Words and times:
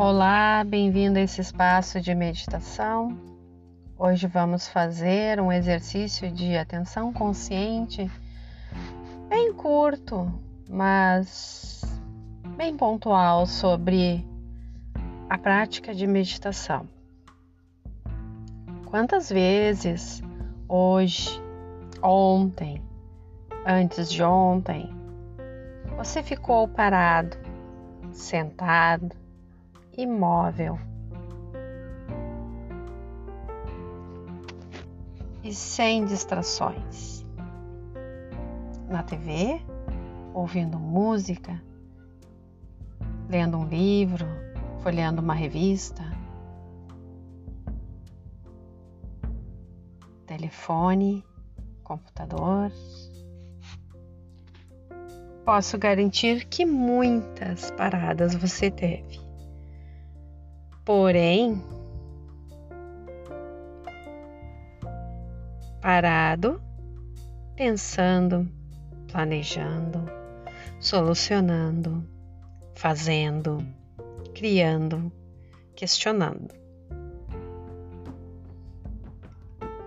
Olá, 0.00 0.62
bem-vindo 0.62 1.18
a 1.18 1.22
esse 1.22 1.40
espaço 1.40 2.00
de 2.00 2.14
meditação. 2.14 3.18
Hoje 3.98 4.28
vamos 4.28 4.68
fazer 4.68 5.40
um 5.40 5.50
exercício 5.50 6.30
de 6.30 6.56
atenção 6.56 7.12
consciente 7.12 8.08
bem 9.28 9.52
curto, 9.52 10.32
mas 10.70 11.82
bem 12.56 12.76
pontual 12.76 13.44
sobre 13.44 14.24
a 15.28 15.36
prática 15.36 15.92
de 15.92 16.06
meditação. 16.06 16.88
Quantas 18.86 19.28
vezes 19.28 20.22
hoje, 20.68 21.42
ontem, 22.00 22.80
antes 23.66 24.08
de 24.08 24.22
ontem, 24.22 24.94
você 25.96 26.22
ficou 26.22 26.68
parado, 26.68 27.36
sentado, 28.12 29.26
imóvel 29.98 30.78
e 35.42 35.52
sem 35.52 36.04
distrações. 36.04 37.26
Na 38.88 39.02
TV, 39.02 39.60
ouvindo 40.32 40.78
música, 40.78 41.60
lendo 43.28 43.58
um 43.58 43.66
livro, 43.66 44.24
folheando 44.82 45.20
uma 45.20 45.34
revista, 45.34 46.02
telefone, 50.26 51.24
computador. 51.82 52.70
Posso 55.44 55.76
garantir 55.76 56.46
que 56.46 56.64
muitas 56.64 57.70
paradas 57.72 58.34
você 58.34 58.70
teve. 58.70 59.27
Porém, 60.88 61.62
parado, 65.82 66.62
pensando, 67.54 68.48
planejando, 69.12 70.10
solucionando, 70.80 72.02
fazendo, 72.74 73.58
criando, 74.34 75.12
questionando. 75.76 76.54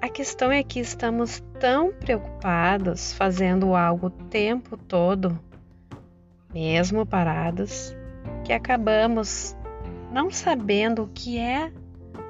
A 0.00 0.08
questão 0.08 0.52
é 0.52 0.62
que 0.62 0.78
estamos 0.78 1.42
tão 1.58 1.92
preocupados 1.92 3.12
fazendo 3.14 3.74
algo 3.74 4.06
o 4.06 4.10
tempo 4.10 4.76
todo, 4.76 5.40
mesmo 6.52 7.04
parados, 7.04 7.92
que 8.44 8.52
acabamos 8.52 9.56
não 10.14 10.30
sabendo 10.30 11.02
o 11.02 11.08
que 11.08 11.40
é 11.40 11.72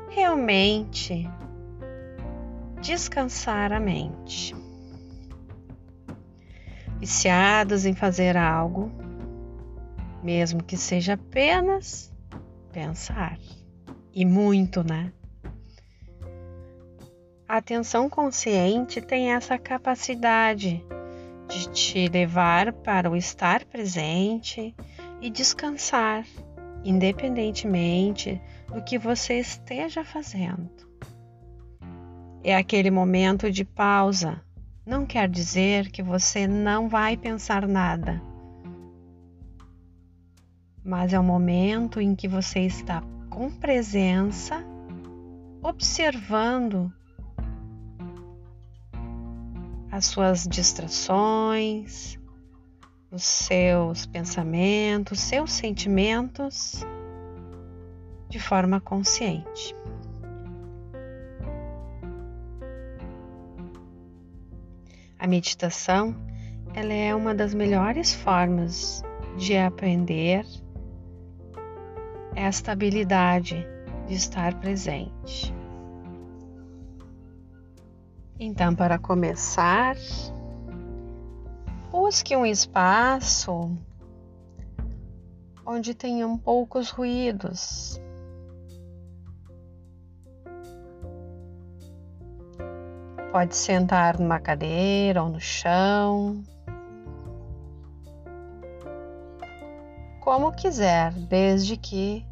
realmente 0.09 1.29
descansar 2.81 3.75
a 3.75 3.79
mente. 3.79 4.57
Viciados 6.99 7.85
em 7.85 7.93
fazer 7.93 8.39
algo, 8.39 8.91
mesmo 10.23 10.63
que 10.63 10.79
seja 10.79 11.13
apenas 11.13 12.11
pensar. 12.73 13.39
E 14.15 14.25
muito, 14.25 14.83
né? 14.83 15.13
A 17.47 17.59
atenção 17.59 18.09
consciente 18.09 19.03
tem 19.03 19.35
essa 19.35 19.59
capacidade 19.59 20.83
de 21.49 21.69
te 21.69 22.09
levar 22.09 22.73
para 22.73 23.11
o 23.11 23.17
estar 23.17 23.63
presente 23.67 24.75
e 25.21 25.29
descansar 25.29 26.25
independentemente 26.85 28.41
do 28.73 28.83
que 28.83 28.99
você 28.99 29.39
esteja 29.39 30.05
fazendo. 30.05 30.71
É 32.43 32.55
aquele 32.55 32.91
momento 32.91 33.51
de 33.51 33.65
pausa. 33.65 34.41
Não 34.87 35.07
quer 35.07 35.29
dizer 35.29 35.91
que 35.91 36.03
você 36.03 36.47
não 36.47 36.91
vai 36.91 37.17
pensar 37.17 37.67
nada, 37.67 38.23
mas 40.85 41.15
é 41.15 41.19
o 41.19 41.25
momento 41.25 42.03
em 42.03 42.15
que 42.15 42.29
você 42.29 42.61
está 42.61 43.03
com 43.31 43.51
presença, 43.51 44.63
observando 45.63 46.93
as 49.91 50.05
suas 50.05 50.45
distrações, 50.45 52.19
os 53.15 53.23
seus 53.23 54.07
pensamentos, 54.07 55.21
seus 55.21 55.53
sentimentos 55.53 56.85
de 58.29 58.41
forma 58.41 58.81
consciente. 58.81 59.75
A 65.17 65.29
meditação 65.29 66.15
ela 66.75 66.93
é 66.93 67.15
uma 67.15 67.33
das 67.33 67.55
melhores 67.55 68.13
formas 68.13 69.05
de 69.39 69.57
aprender 69.57 70.45
esta 72.35 72.73
habilidade 72.73 73.65
de 74.09 74.15
estar 74.15 74.55
presente. 74.55 75.55
Então, 78.41 78.75
para 78.75 78.99
começar, 78.99 79.95
Busque 82.07 82.37
um 82.37 82.45
espaço 82.45 83.75
onde 85.65 85.95
tenham 85.95 86.37
poucos 86.37 86.91
ruídos. 86.91 87.99
Pode 93.33 93.57
sentar 93.57 94.21
numa 94.21 94.39
cadeira 94.39 95.23
ou 95.23 95.31
no 95.31 95.41
chão. 95.41 96.45
Como 100.21 100.53
quiser, 100.53 101.11
desde 101.11 101.75
que 101.79 102.23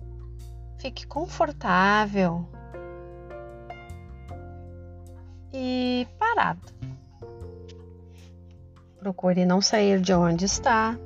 fique 0.77 1.07
confortável 1.07 2.47
e 5.51 6.07
parado. 6.19 6.92
Procure 9.03 9.45
não 9.45 9.61
sair 9.61 10.01
de 10.01 10.15
onde 10.15 10.45
está. 10.45 10.97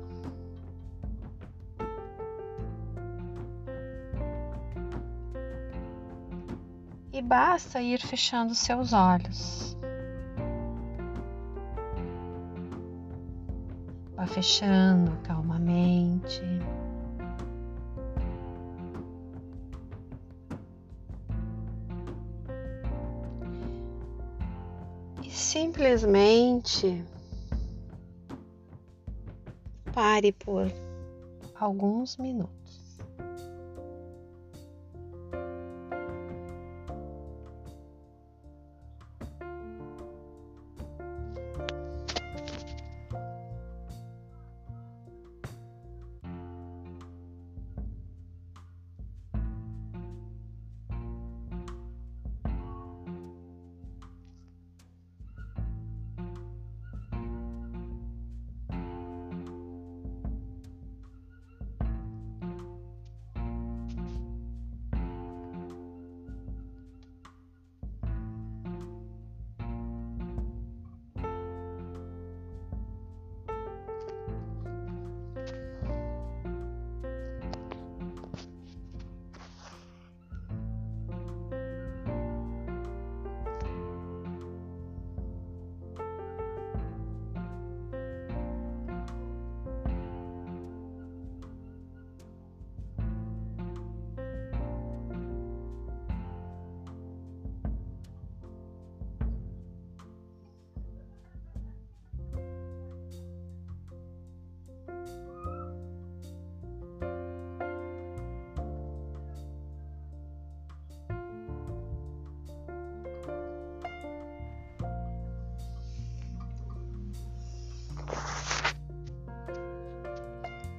E 7.11 7.19
basta 7.23 7.81
ir 7.81 7.99
fechando 7.99 8.53
seus 8.53 8.93
olhos. 8.93 9.75
Vá 14.15 14.27
fechando 14.27 15.17
calmamente. 15.23 16.43
Simplesmente 25.27 27.03
Pare 29.97 30.31
por 30.31 30.71
alguns 31.55 32.17
minutos. 32.17 32.56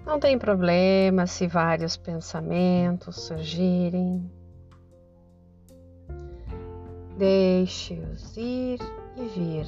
Não 0.08 0.18
tem 0.18 0.38
problema 0.38 1.26
se 1.26 1.46
vários 1.46 1.94
pensamentos 1.94 3.26
surgirem. 3.26 4.32
Deixe-os 7.18 8.34
ir 8.34 8.78
e 9.18 9.24
vir. 9.26 9.66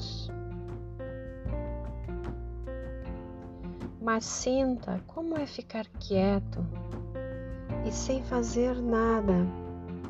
Mas 4.01 4.25
sinta 4.25 4.99
como 5.07 5.37
é 5.37 5.45
ficar 5.47 5.85
quieto 5.99 6.67
e 7.87 7.93
sem 7.93 8.25
fazer 8.25 8.81
nada 8.81 9.47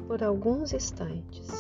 por 0.07 0.23
alguns 0.23 0.73
instantes. 0.73 1.60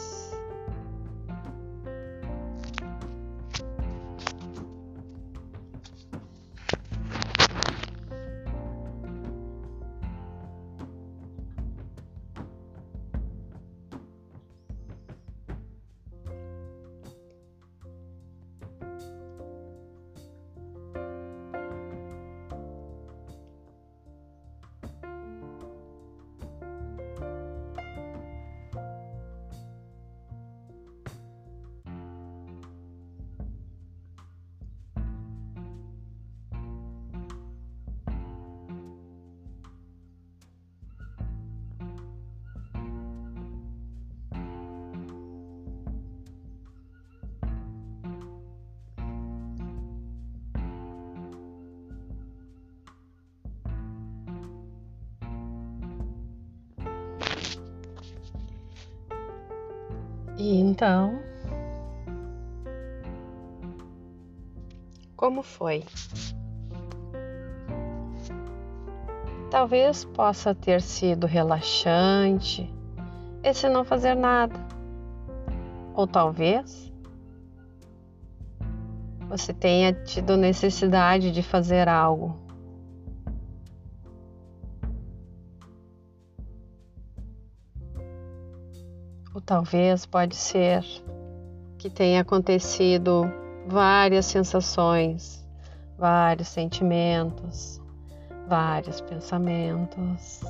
E 60.40 60.58
então, 60.58 61.20
como 65.14 65.42
foi? 65.42 65.84
Talvez 69.50 70.06
possa 70.06 70.54
ter 70.54 70.80
sido 70.80 71.26
relaxante 71.26 72.72
esse 73.44 73.68
não 73.68 73.84
fazer 73.84 74.14
nada. 74.14 74.58
Ou 75.92 76.06
talvez 76.06 76.90
você 79.28 79.52
tenha 79.52 79.92
tido 79.92 80.38
necessidade 80.38 81.32
de 81.32 81.42
fazer 81.42 81.86
algo 81.86 82.39
Ou 89.34 89.40
talvez 89.40 90.06
pode 90.06 90.34
ser 90.34 90.84
que 91.78 91.88
tenha 91.88 92.20
acontecido 92.20 93.22
várias 93.66 94.26
sensações, 94.26 95.46
vários 95.96 96.48
sentimentos, 96.48 97.80
vários 98.48 99.00
pensamentos. 99.00 100.40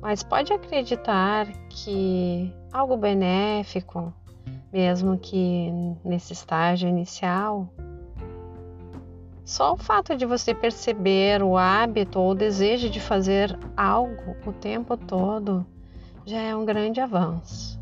Mas 0.00 0.22
pode 0.22 0.52
acreditar 0.52 1.46
que 1.68 2.52
algo 2.72 2.96
benéfico, 2.96 4.12
mesmo 4.72 5.18
que 5.18 5.70
nesse 6.04 6.32
estágio 6.32 6.88
inicial, 6.88 7.68
só 9.48 9.72
o 9.72 9.78
fato 9.78 10.14
de 10.14 10.26
você 10.26 10.52
perceber 10.52 11.42
o 11.42 11.56
hábito 11.56 12.20
ou 12.20 12.32
o 12.32 12.34
desejo 12.34 12.90
de 12.90 13.00
fazer 13.00 13.58
algo 13.74 14.36
o 14.44 14.52
tempo 14.52 14.94
todo 14.94 15.66
já 16.26 16.36
é 16.36 16.54
um 16.54 16.66
grande 16.66 17.00
avanço. 17.00 17.80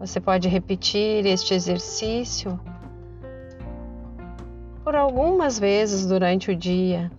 Você 0.00 0.20
pode 0.20 0.48
repetir 0.48 1.24
este 1.24 1.54
exercício 1.54 2.58
por 4.82 4.96
algumas 4.96 5.56
vezes 5.56 6.04
durante 6.04 6.50
o 6.50 6.56
dia, 6.56 7.12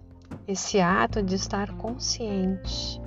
esse 0.46 0.82
ato 0.82 1.24
de 1.24 1.36
estar 1.36 1.72
consciente 1.78 3.02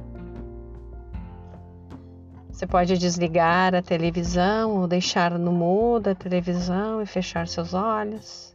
você 2.52 2.66
pode 2.66 2.98
desligar 2.98 3.74
a 3.74 3.80
televisão 3.80 4.76
ou 4.76 4.86
deixar 4.86 5.38
no 5.38 5.50
mudo 5.50 6.10
a 6.10 6.14
televisão 6.14 7.00
e 7.00 7.06
fechar 7.06 7.48
seus 7.48 7.72
olhos. 7.72 8.54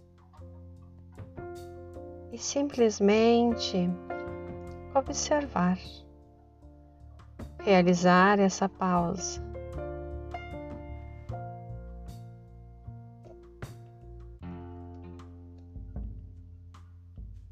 E 2.32 2.38
simplesmente 2.38 3.90
observar, 4.94 5.80
realizar 7.60 8.40
essa 8.40 8.70
pausa. 8.70 9.42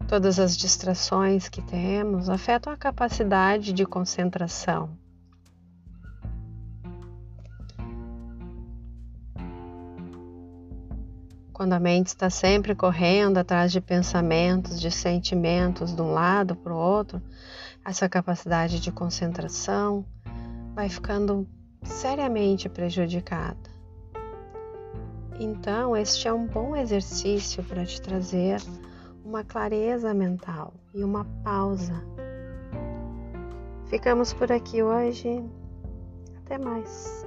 Todas 0.08 0.38
as 0.38 0.56
distrações 0.56 1.50
que 1.50 1.64
temos 1.64 2.30
afetam 2.30 2.72
a 2.72 2.78
capacidade 2.78 3.74
de 3.74 3.84
concentração. 3.84 5.05
Quando 11.56 11.72
a 11.72 11.80
mente 11.80 12.08
está 12.08 12.30
sempre 12.30 12.76
correndo 12.76 13.38
atrás 13.38 13.72
de 13.72 13.80
pensamentos, 13.80 14.78
de 14.78 14.92
sentimentos 14.92 15.96
de 15.96 16.02
um 16.02 16.12
lado 16.12 16.54
para 16.54 16.74
o 16.74 16.78
outro, 16.78 17.22
essa 17.86 18.10
capacidade 18.10 18.82
de 18.82 18.92
concentração 18.92 20.06
vai 20.76 20.90
ficando 20.90 21.48
seriamente 21.82 22.68
prejudicada. 22.68 23.70
Então, 25.40 25.96
este 25.96 26.28
é 26.28 26.34
um 26.34 26.46
bom 26.46 26.76
exercício 26.76 27.64
para 27.64 27.86
te 27.86 28.02
trazer 28.02 28.62
uma 29.24 29.42
clareza 29.42 30.14
mental 30.14 30.74
e 30.94 31.06
uma 31.06 31.24
pausa. 31.42 32.04
Ficamos 33.86 34.34
por 34.34 34.52
aqui 34.52 34.84
hoje. 34.84 35.42
Até 36.38 36.58
mais. 36.58 37.26